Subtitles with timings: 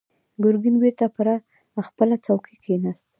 [0.43, 1.27] ګرګين بېرته پر
[1.87, 3.09] خپله څوکۍ کېناست.